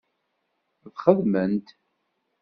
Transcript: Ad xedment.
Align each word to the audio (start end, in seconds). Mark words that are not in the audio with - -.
Ad 0.85 0.91
xedment. 1.03 1.67